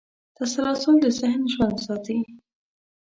تسلسل 0.37 0.95
د 1.03 1.05
ذهن 1.19 1.41
ژوند 1.53 1.77
ساتي. 1.85 2.17